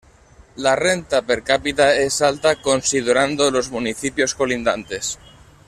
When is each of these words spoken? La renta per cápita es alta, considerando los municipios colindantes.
La 0.65 0.71
renta 0.79 1.19
per 1.31 1.43
cápita 1.43 1.93
es 1.95 2.23
alta, 2.23 2.55
considerando 2.59 3.51
los 3.51 3.69
municipios 3.69 4.33
colindantes. 4.33 5.19